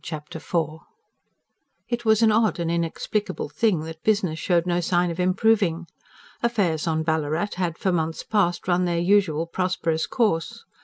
[0.03, 0.79] Chapter IV
[1.87, 5.85] It was an odd and inexplicable thing that business showed no sign of improving.
[6.41, 10.65] Affairs on Ballarat had, for months past, run their usual prosperous course.